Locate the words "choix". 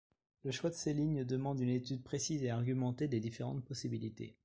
0.49-0.71